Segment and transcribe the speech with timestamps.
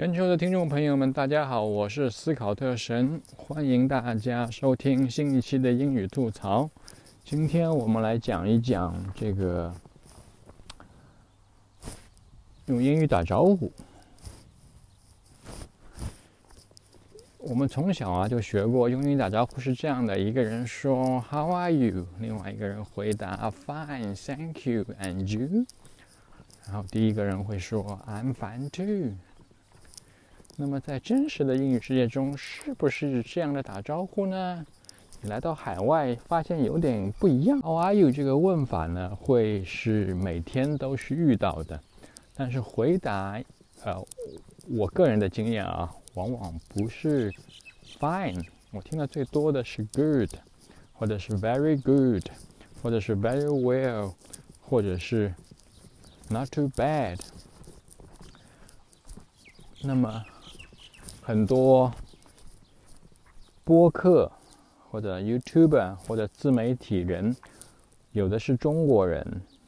[0.00, 6.70] 全球的听众朋友们，大家好，我是斯考特神，欢迎大家收听新一期的英语吐槽。
[7.22, 9.70] 今天我们来讲一讲这个
[12.64, 13.70] 用英语打招呼。
[17.36, 25.66] 我们从小啊就学过用英语打招呼是这样的：一个人说 “How are you”，另外一个人回答 “Fine, thank you, and you”，
[26.66, 29.12] 然后第一个人会说 “I'm fine too”。
[30.60, 34.66] 那么，在真实的英语世界中，是不是这样的打招呼呢？
[35.22, 37.58] 你来到海外，发现有点不一样。
[37.62, 38.10] How are you？
[38.10, 41.80] 这个问法呢，会是每天都是遇到的，
[42.34, 43.40] 但是回答，
[43.84, 44.06] 呃，
[44.68, 47.32] 我个人的经验啊，往往不是
[47.98, 48.44] fine。
[48.70, 50.28] 我听的最多的是 good，
[50.92, 52.24] 或者是 very good，
[52.82, 54.12] 或者是 very well，
[54.60, 55.34] 或者是
[56.28, 57.18] not too bad。
[59.80, 60.22] 那么。
[61.30, 61.88] 很多
[63.62, 64.28] 播客
[64.90, 67.36] 或者 YouTuber 或者自媒体人，
[68.10, 69.24] 有的是中国人，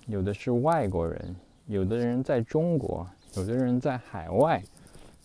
[0.08, 1.36] 有的是外国人，
[1.68, 4.60] 有的人在中国，有的人在海外，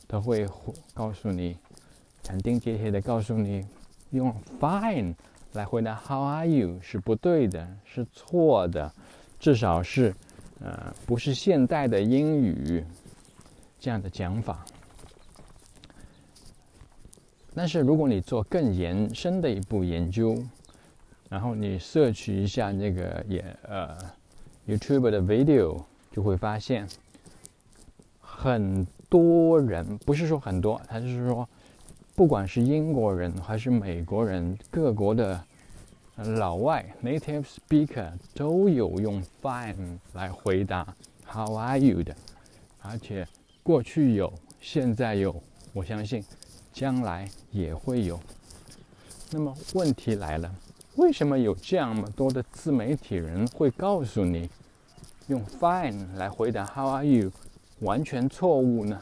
[0.07, 0.47] 都会
[0.93, 1.57] 告诉你，
[2.21, 3.65] 斩钉截铁的告诉你，
[4.11, 5.15] 用 Fine
[5.53, 8.93] 来回答 How are you 是不对的，是错的，
[9.39, 10.13] 至少是
[10.59, 12.85] 呃不是现代的英语
[13.79, 14.63] 这样的讲法。
[17.57, 20.37] 但是如果你做更延伸的一步研究，
[21.27, 23.97] 然后你摄取一下那个也呃
[24.67, 26.87] YouTube 的 video，就会发现
[28.21, 31.49] 很多人不是说很多，他就是说，
[32.13, 35.43] 不管是英国人还是美国人，各国的
[36.37, 40.95] 老外 native speaker 都有用 Fine 来回答
[41.27, 42.15] How are you 的，
[42.83, 43.27] 而且
[43.63, 45.41] 过去有，现在有，
[45.73, 46.23] 我相信。
[46.77, 48.19] 将来也会有。
[49.31, 50.55] 那么问题来了，
[50.97, 54.47] 为什么有这么多的自媒体人会告诉你
[55.25, 57.31] 用 “fine” 来回答 “How are you”
[57.79, 59.01] 完全错误呢？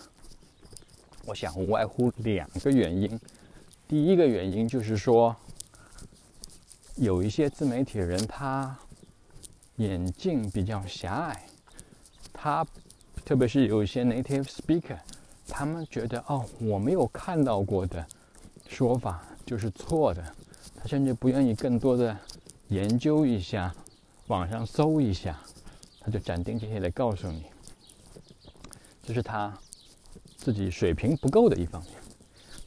[1.26, 3.20] 我想无外乎两个原因。
[3.90, 5.36] 第一个原因就是说，
[6.96, 8.74] 有一些自媒体人他
[9.76, 11.46] 眼镜比较狭隘，
[12.32, 12.66] 他
[13.26, 14.98] 特别是有一些 native speaker。
[15.48, 18.06] 他们觉得哦，我没有看到过的
[18.68, 20.24] 说法就是错的，
[20.76, 22.18] 他甚至不愿意更多的
[22.70, 23.74] 研究一下，
[24.28, 25.40] 网上搜一下，
[26.02, 27.46] 他就斩钉截铁的告诉你，
[29.04, 29.56] 这是他
[30.36, 31.92] 自己水平不够的一方面。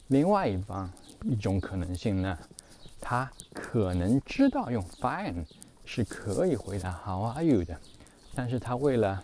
[0.07, 0.89] 另外一方
[1.23, 2.37] 一种可能性呢，
[3.01, 5.45] 他可能知道用 fine
[5.83, 7.77] 是可以回答 how are you 的，
[8.33, 9.21] 但是他为了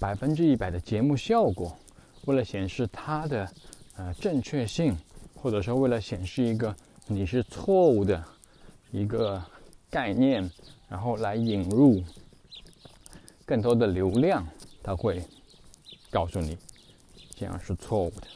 [0.00, 1.76] 百分之一百的节目效果。
[2.24, 3.50] 为了显示它的
[3.96, 4.96] 呃正确性，
[5.34, 6.74] 或者说为了显示一个
[7.06, 8.24] 你是错误的
[8.90, 9.42] 一个
[9.90, 10.48] 概念，
[10.88, 12.02] 然后来引入
[13.44, 14.46] 更多的流量，
[14.82, 15.22] 他会
[16.10, 16.56] 告诉你
[17.34, 18.26] 这样是错误的。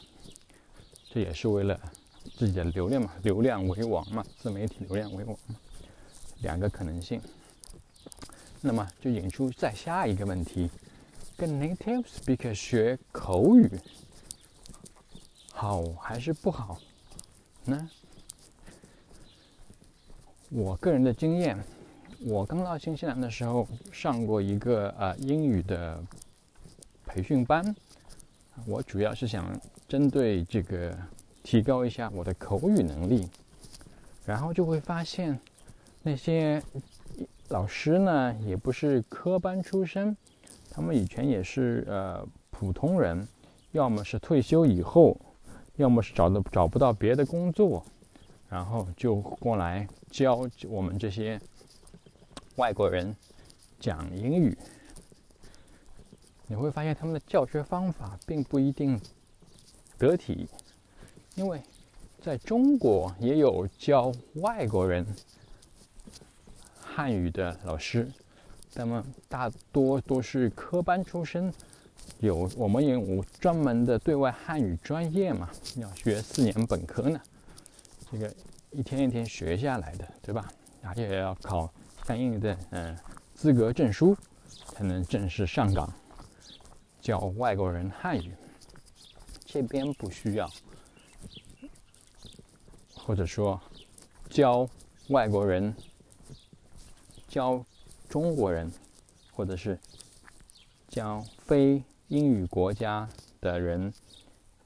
[1.09, 1.79] 这也是为了
[2.35, 5.55] 自己的流量嘛，流量为王嘛，自媒体流量为王嘛，
[6.41, 7.21] 两个可能性。
[8.59, 10.69] 那么就引出再下一个问题。
[11.37, 13.69] 跟 native speaker 学口语
[15.51, 16.79] 好还是不好
[17.63, 17.89] 呢？
[20.49, 21.55] 我个人的经验，
[22.21, 26.03] 我刚到新西兰的时候上过一个呃英语的
[27.05, 27.75] 培训班，
[28.65, 29.45] 我主要是想
[29.87, 30.97] 针对这个
[31.43, 33.29] 提高一下我的口语能力，
[34.25, 35.39] 然后就会发现
[36.01, 36.63] 那些
[37.49, 40.17] 老师呢也不是科班出身。
[40.77, 43.27] 他们以前也是呃普通人，
[43.71, 45.19] 要么是退休以后，
[45.77, 47.83] 要么是找的找不到别的工作，
[48.47, 51.41] 然后就过来教我们这些
[52.57, 53.15] 外国人
[53.79, 54.55] 讲英语。
[56.45, 59.01] 你会发现他们的教学方法并不一定
[59.97, 60.47] 得体，
[61.33, 61.59] 因为
[62.21, 65.03] 在中国也有教外国人
[66.79, 68.07] 汉语的老师。
[68.77, 71.51] 他们大多都是科班出身，
[72.19, 77.19] 有我们也有专门的对外汉语专业嘛，要学四年本科呢，
[78.11, 78.31] 这个
[78.69, 80.47] 一天一天学下来的，对吧？
[80.83, 81.73] 而且要考
[82.05, 82.95] 相应的嗯
[83.33, 84.15] 资格证书，
[84.67, 85.91] 才能正式上岗
[87.01, 88.31] 教外国人汉语。
[89.43, 90.47] 这边不需要，
[92.93, 93.59] 或者说
[94.29, 94.69] 教
[95.09, 95.75] 外国人
[97.27, 97.65] 教。
[98.09, 98.71] 中国人，
[99.31, 99.77] 或者是
[100.87, 103.07] 教非英语国家
[103.41, 103.93] 的人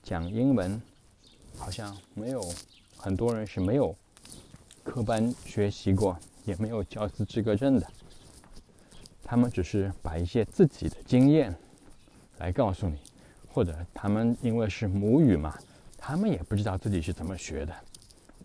[0.04, 0.82] 讲英文，
[1.58, 2.44] 好像没有
[2.96, 3.96] 很多人是没有
[4.84, 7.88] 科班学习过，也没有教师资格证的。
[9.24, 11.56] 他们只是把一些自己的经验
[12.38, 13.00] 来告诉你，
[13.48, 15.58] 或者他们因为是母语嘛，
[15.98, 17.74] 他们也不知道自己是怎么学的，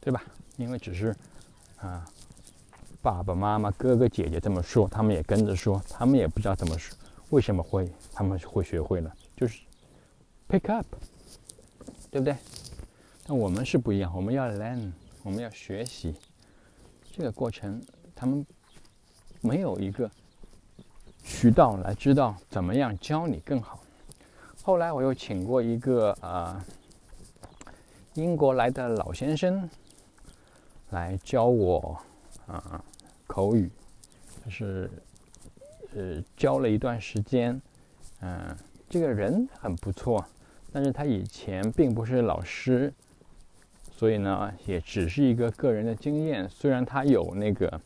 [0.00, 0.22] 对吧？
[0.56, 1.14] 因为只是
[1.76, 2.08] 啊，
[3.06, 6.98] 爸爸妈妈、哥哥姐姐这么说，他们也跟着说，他们也不知道怎么说，
[7.30, 9.60] 为什么会他们会学会了，就是
[10.48, 10.84] pick up，
[12.10, 12.36] 对不对？
[13.28, 14.90] 那我们是不一样，我们要 learn，
[15.22, 16.16] 我们要学习，
[17.12, 17.80] 这个过程
[18.12, 18.44] 他们
[19.40, 20.10] 没有一个。
[21.22, 23.78] 渠道来知道怎么样教你更好。
[24.64, 26.60] 后来我又请过一个呃
[28.14, 29.70] 英国来的老先生
[30.90, 31.96] 来教我
[32.48, 32.84] 啊
[33.26, 33.70] 口语，
[34.44, 34.90] 就是
[35.94, 37.60] 呃教了一段时间，
[38.20, 38.56] 嗯，
[38.88, 40.24] 这个人很不错，
[40.72, 42.92] 但是他以前并不是老师，
[43.92, 46.48] 所以呢也只是一个个人的经验。
[46.48, 47.80] 虽然他有那个。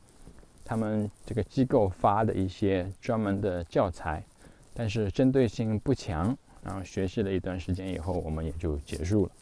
[0.63, 4.25] 他们这个机构发的一些专门的教材，
[4.73, 6.39] 但是针对性不强。
[6.63, 9.33] 然后学习了一段时间以后，我们也就结束了。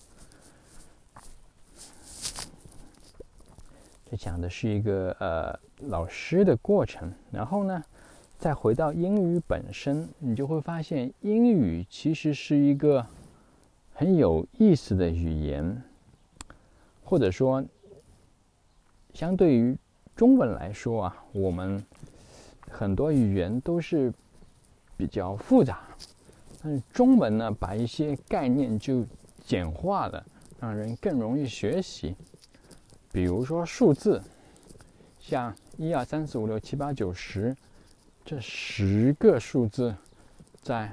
[4.10, 5.58] 这讲的是一个呃
[5.88, 7.12] 老师的过程。
[7.30, 7.82] 然后呢，
[8.38, 13.06] 再回到英语本身，你就会发现英语其实是一个
[13.92, 15.82] 很有意思的语言，
[17.04, 17.64] 或者说，
[19.12, 19.76] 相对于。
[20.16, 21.80] 中文来说啊，我们
[22.68, 24.12] 很多语言都是
[24.96, 25.82] 比较复杂，
[26.60, 29.06] 但是中文呢，把一些概念就
[29.44, 30.26] 简化了，
[30.58, 32.16] 让人更容易学习。
[33.12, 34.22] 比如说数字，
[35.20, 37.56] 像一二三四五六七八九十
[38.24, 39.94] 这十个数字，
[40.62, 40.92] 在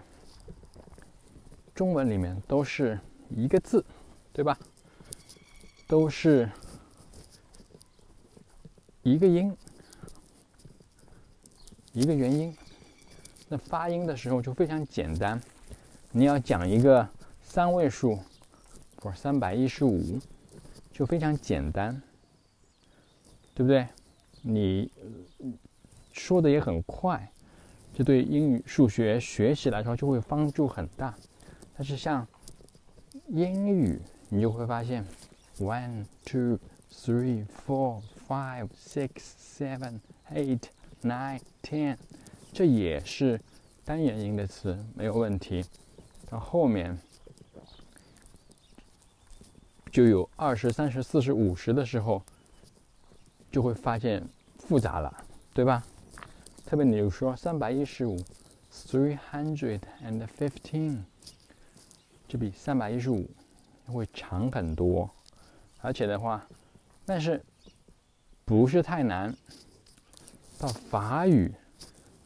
[1.73, 3.83] 中文里面都是一个字，
[4.33, 4.57] 对吧？
[5.87, 6.49] 都是。
[9.03, 9.55] 一个音，
[11.93, 12.57] 一个元音，
[13.47, 15.39] 那发音的时候就非常简单。
[16.09, 17.07] 你要讲一个
[17.43, 18.17] 三位数，
[18.95, 20.19] 或三百一十五，
[20.95, 22.01] 就非常简单，
[23.53, 23.85] 对不对？
[24.41, 24.89] 你
[26.13, 27.29] 说的也很快，
[27.93, 31.13] 这对英语、数学学习来说就会帮助很大。
[31.75, 32.25] 但是像
[33.27, 33.99] 英语，
[34.29, 35.05] 你就会发现
[35.59, 36.57] ，one two
[36.89, 38.01] three four。
[38.27, 39.99] Five, six, seven,
[40.33, 40.61] eight,
[41.03, 41.95] nine, ten，
[42.51, 43.39] 这也是
[43.83, 45.63] 单元音的词，没有问题。
[46.27, 46.97] 到后面
[49.95, 52.21] 就有二十三十四十五十的时候，
[53.49, 54.21] 就会发现
[54.59, 55.81] 复杂了，对吧？
[56.65, 58.21] 特别你说三百一十五
[58.73, 60.97] ，three hundred and fifteen，
[62.27, 63.25] 这比三百一十五
[63.85, 65.09] 会长很多，
[65.79, 66.45] 而且的话，
[67.05, 67.41] 但是。
[68.43, 69.33] 不是太难。
[70.59, 71.51] 到法语，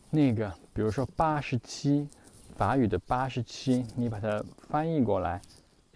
[0.10, 2.10] 那个，比如说八十七，
[2.58, 5.40] 法语的八十七，你把它翻译过来，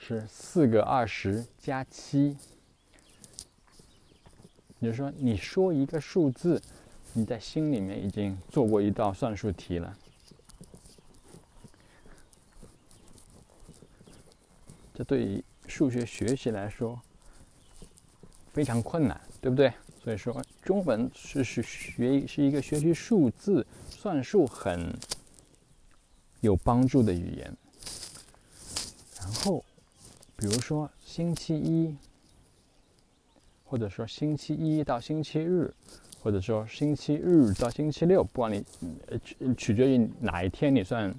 [0.06, 2.36] 是四个二十加七。
[4.80, 6.62] 也就是说，你说一个数字，
[7.14, 9.98] 你在心里面已经做过一道算术题了。
[14.94, 17.02] 这对于数学学习来说
[18.52, 19.72] 非常困难，对不对？
[20.04, 24.94] 所以说，中文是是学是一个学习数字、算术很
[26.42, 27.58] 有帮助的语言。
[29.18, 29.64] 然后，
[30.36, 31.96] 比如说星期一，
[33.64, 35.74] 或者说星期一到星期日，
[36.22, 38.64] 或者说星期日到星期六，不管你
[39.24, 41.14] 取取决于哪一天你算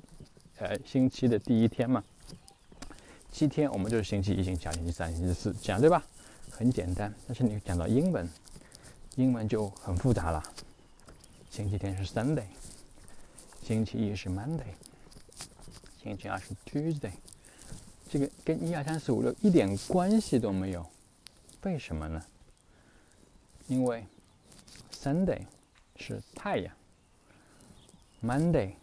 [0.59, 2.03] 呃星期的第一天嘛。
[3.31, 6.05] 七天我们就是星期一、星期二、星期三、星期四，这样对吧？
[6.51, 7.13] 很简单。
[7.27, 8.29] 但是你讲到英文。
[9.17, 10.43] 英文就很复杂了。
[11.49, 12.47] 星期天是 Sunday，
[13.63, 14.75] 星期一是 Monday，
[16.03, 17.13] 星期二是 Tuesday。
[18.09, 20.87] 这个跟一二三四五六一点关系都没有。
[21.63, 22.23] 为什么呢？
[23.67, 24.07] 因为
[24.93, 25.43] Sunday
[25.97, 26.75] 是太阳
[28.23, 28.75] ，Monday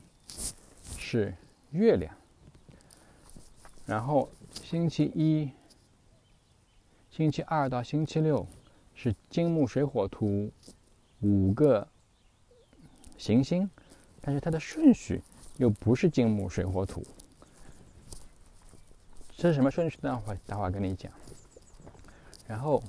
[0.98, 1.36] 是
[1.72, 2.16] 月亮，
[3.86, 4.30] 然后
[4.64, 5.52] 星期一、
[7.10, 8.48] 星期二到星期六。
[8.94, 10.52] 是金木水火土
[11.22, 11.88] 五个
[13.18, 13.68] 行星，
[14.20, 15.24] 但是它的顺序
[15.58, 17.04] 又不是金木水火土。
[19.42, 20.22] 这是什么顺序呢？
[20.28, 21.12] 我待会跟你讲。
[22.46, 22.84] 然后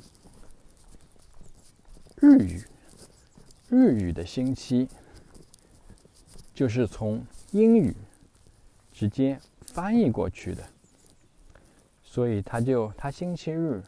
[2.17, 2.63] 日语，
[3.71, 4.87] 日语的星期
[6.53, 7.97] 就是从英语
[8.93, 10.63] 直接翻译过去的，
[12.03, 13.83] 所以他就他星期日，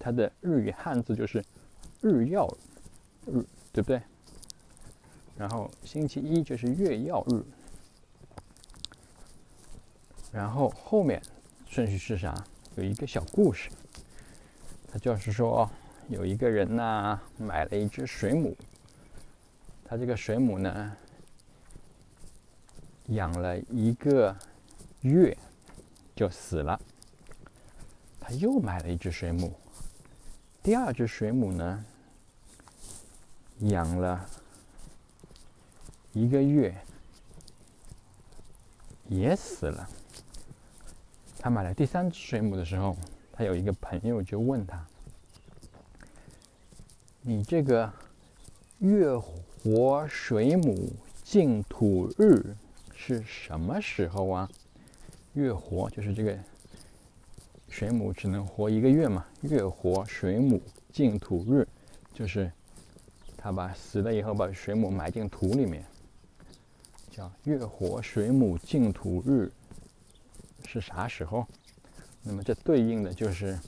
[0.00, 1.40] 他的日语汉字就是
[2.00, 2.52] 日曜
[3.26, 4.02] 日，对不对？
[5.36, 7.44] 然后星期一就是月曜日，
[10.32, 11.22] 然后后面
[11.68, 12.34] 顺序是啥？
[12.76, 13.70] 有一个小故事，
[14.90, 15.68] 他就是说
[16.08, 18.56] 有一个人呢买了一只水母，
[19.84, 20.96] 他这个水母呢
[23.06, 24.36] 养了一个
[25.00, 25.36] 月
[26.14, 26.80] 就死了，
[28.20, 29.52] 他又买了一只水母，
[30.62, 31.84] 第二只水母呢
[33.60, 34.28] 养了。
[36.12, 36.74] 一个月
[39.08, 39.86] 也死了。
[41.46, 42.96] 他买了第三只水母的时候，
[43.32, 44.84] 他有一个朋友就问他
[47.22, 47.88] ：“你这个
[48.80, 52.44] 月活水母净土日
[52.96, 54.50] 是什么时候啊？”
[55.34, 56.36] 月活就是这个
[57.68, 59.24] 水母只能活一个月嘛。
[59.42, 60.60] 月活水母
[60.90, 61.64] 净土日
[62.12, 62.50] 就是
[63.36, 65.84] 他把死了以后把水母埋进土里面。
[67.08, 69.48] 叫月活水母净土日
[70.66, 71.46] 是啥时候？
[72.22, 73.58] 那么这对应的就是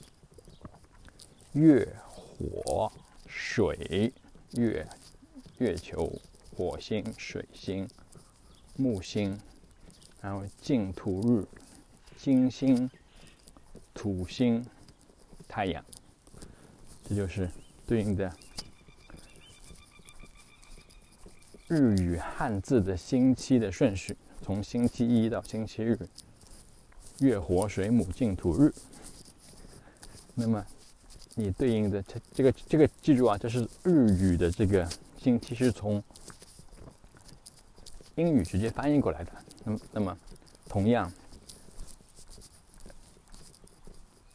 [1.52, 2.92] 月火
[3.26, 4.12] 水
[4.52, 4.86] 月
[5.58, 6.12] 月球、
[6.56, 7.88] 火星、水星、
[8.76, 9.38] 木星，
[10.20, 11.46] 然后净土日
[12.16, 12.90] 金星、
[13.94, 14.66] 土星、
[15.46, 15.84] 太阳，
[17.08, 17.48] 这就是
[17.86, 18.32] 对应的。
[21.68, 25.98] 日语汉字的星期的顺序，从星期一到星期日，
[27.20, 28.72] 月火水母净土日。
[30.34, 30.64] 那么，
[31.34, 36.02] 你对应的这这个这个记住啊，这是日语的这个星期是从
[38.14, 39.32] 英语直接翻译过来的。
[39.64, 40.18] 那么，那么
[40.68, 41.12] 同样，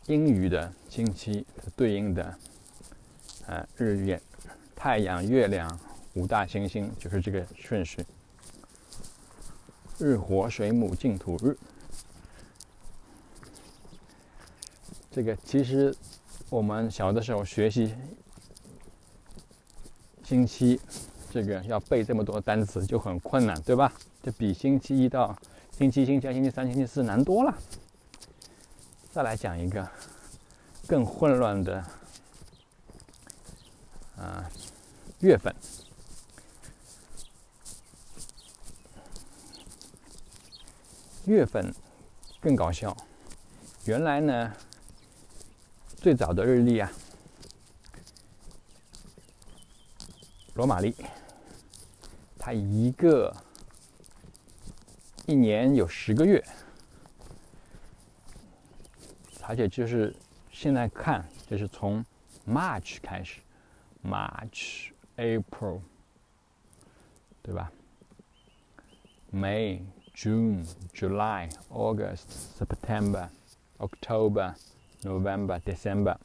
[0.07, 2.37] 英语的星期对应的
[3.47, 4.21] 呃日月
[4.75, 5.79] 太阳月亮。
[6.15, 8.05] 五大行星就是这个顺序：
[9.97, 11.57] 日、火、水、母、净、土、日。
[15.13, 15.95] 这个其实
[16.49, 17.93] 我们小的时候学习
[20.23, 20.81] 星期，
[21.29, 23.93] 这个要背这么多单词就很困难，对吧？
[24.23, 25.37] 这比星期一到
[25.77, 27.55] 星期星期二、星期三、星期四难多了。
[29.11, 29.87] 再来讲一个
[30.87, 31.85] 更混乱的
[34.17, 34.49] 啊
[35.19, 35.53] 月份。
[41.25, 41.71] 月份
[42.41, 42.97] 更搞笑。
[43.85, 44.53] 原来呢，
[46.03, 46.91] 最早的日历啊，
[50.55, 50.93] 罗马历，
[52.37, 53.33] 它一个
[55.25, 56.43] 一年有十个月，
[59.43, 60.13] 而且就是
[60.51, 62.03] 现在看，就是从
[62.45, 63.39] March 开始
[64.03, 65.79] ，March、April，
[67.41, 67.71] 对吧
[69.31, 69.79] ？May。
[70.13, 72.27] June, July, August,
[72.59, 73.29] September,
[73.79, 74.53] October,
[75.03, 76.15] November, December，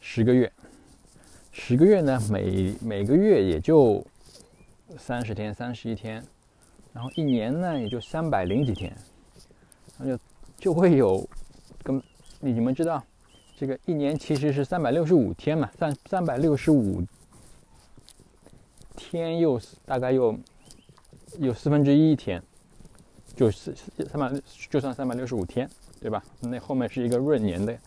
[0.00, 0.52] 十个月，
[1.52, 4.04] 十个月呢，每每个月也就
[4.96, 6.24] 三十天、三十一天，
[6.92, 8.96] 然后一年呢也就三百零几天，
[9.96, 10.18] 那就
[10.56, 11.28] 就会有，
[11.82, 12.02] 跟
[12.40, 13.02] 你们知道，
[13.56, 17.02] 这个一年其实是三百六十五天嘛，三三百六十五
[18.96, 20.38] 天又大概又。
[21.38, 22.42] 有四分之一天，
[23.38, 23.72] 就是
[24.10, 26.20] 三百，就算三百六十五天，对吧？
[26.40, 27.78] 那后面是一个闰年的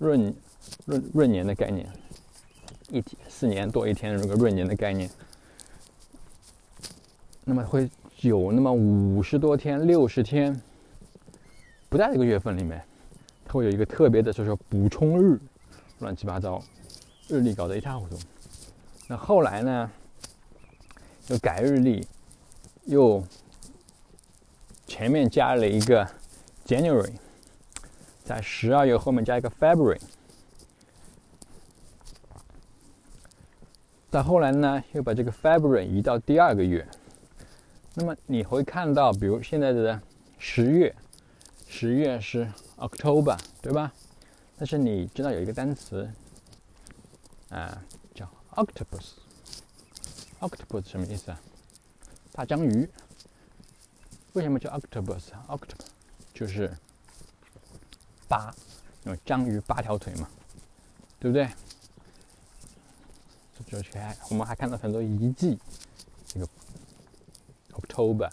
[0.00, 0.34] 闰
[0.86, 1.88] 闰闰年的概念，
[2.90, 5.08] 一天四年多一天这个闰年的概念，
[7.44, 7.88] 那么会
[8.22, 10.60] 有那么五十多天、六十天
[11.88, 12.82] 不在这个月份里面，
[13.44, 15.38] 它会有一个特别的，就是说补充日，
[16.00, 16.60] 乱七八糟，
[17.28, 18.18] 日历搞得一塌糊涂。
[19.06, 19.88] 那后来呢，
[21.28, 22.04] 又改日历。
[22.86, 23.20] 又
[24.96, 26.08] 前面加了一个
[26.64, 27.12] January，
[28.24, 30.00] 在十二月后面加一个 February，
[34.10, 36.88] 再后来呢，又把这个 February 移到第二个月。
[37.92, 40.00] 那么你会看到，比如现在的
[40.38, 40.96] 十月，
[41.68, 43.92] 十月是 October，对吧？
[44.56, 46.10] 但是你知道有一个单词
[47.50, 47.82] 啊，
[48.14, 51.38] 叫 Octopus，Octopus 什么意思啊？
[52.32, 52.88] 大章鱼，
[54.36, 55.86] 为什么叫 octopus？octopus
[56.34, 56.70] 就是
[58.28, 58.54] 八，
[59.06, 60.28] 因为章鱼八条腿嘛，
[61.18, 61.48] 对不对？
[63.64, 65.58] 就还我们还看到很多遗迹，
[66.26, 66.46] 这个
[67.72, 68.30] October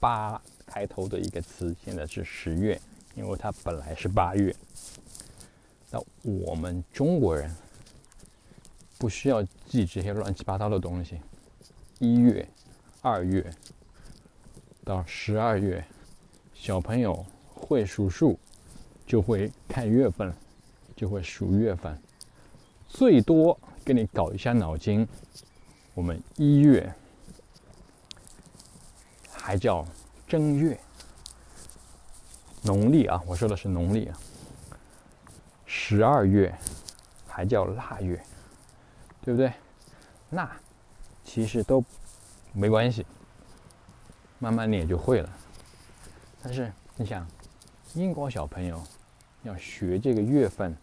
[0.00, 2.80] 八开头的一个词，现在是十月
[3.14, 4.56] 因为它本来是八月。
[5.90, 7.54] 那我们中国人
[8.96, 11.20] 不需要记这些乱七八糟的东西。
[11.98, 12.48] 一月、
[13.02, 13.54] 二月
[14.84, 15.82] 到十二月，
[16.52, 17.24] 小朋友
[17.54, 18.38] 会数数，
[19.06, 20.32] 就会看月份，
[20.94, 21.98] 就会数月份。
[22.86, 25.08] 最多给你搞一下脑筋。
[25.94, 26.92] 我们一月
[29.30, 29.86] 还叫
[30.26, 30.78] 正月，
[32.62, 34.18] 农历啊，我说的是农历啊。
[35.64, 36.54] 十二月
[37.26, 38.22] 还叫腊月，
[39.22, 39.50] 对不对？
[40.28, 40.50] 那
[41.24, 41.82] 其实都
[42.52, 43.06] 没关系，
[44.44, 45.38] 慢慢你也就会了。
[46.42, 47.26] 但是你想，
[47.94, 48.82] 英国小朋友
[49.42, 50.76] 要学这个月份，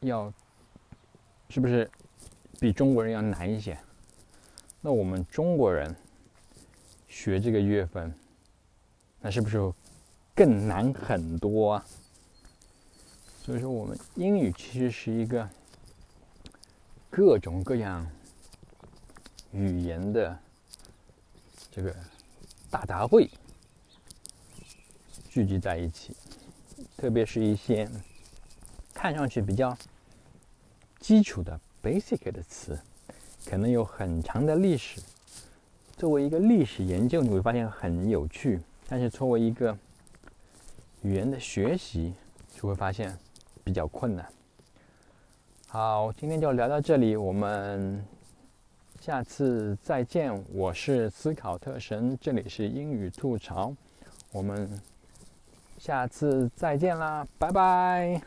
[0.00, 0.32] 要
[1.50, 1.90] 是不是？
[2.58, 3.78] 比中国人要难一些，
[4.80, 5.94] 那我们中国人
[7.06, 8.14] 学这个月份，
[9.20, 9.58] 那是不是
[10.34, 11.84] 更难很多啊？
[13.42, 15.46] 所以说，我们英语其实是一个
[17.10, 18.10] 各种各样
[19.52, 20.34] 语言的
[21.76, 21.94] 这个
[22.70, 23.28] 大杂烩
[25.28, 26.16] 聚集在一起，
[26.96, 27.86] 特别是一些
[28.94, 29.76] 看上去比较
[30.98, 31.60] 基础的。
[31.82, 32.76] basic 的词
[33.44, 35.02] 可能有很长的历史，
[35.98, 39.76] 作为一个历史研究，你会发现很有趣；但是作为一个
[41.02, 42.14] 语言的学习，
[42.54, 43.14] 就会发现
[43.62, 44.26] 比较困难。
[45.68, 48.02] 好，今天就聊到这里，我们
[49.06, 50.36] 下次再见。
[50.52, 53.72] 我是思考特神，这里是英语吐槽，
[54.32, 54.68] 我们
[55.78, 58.20] 下次再见啦，拜拜。